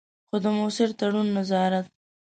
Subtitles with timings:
[0.27, 1.87] خو د مؤثر تړون، نظارت.